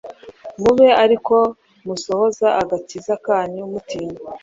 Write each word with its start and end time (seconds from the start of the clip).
mube 0.61 0.87
ariko 1.03 1.35
musohoza 1.85 2.47
agakiza 2.61 3.13
kanyu 3.25 3.61
mutinya, 3.71 4.19